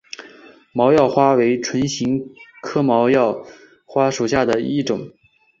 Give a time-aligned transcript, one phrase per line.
[0.73, 3.45] 毛药花为唇形科毛药
[3.85, 5.11] 花属下的一个种。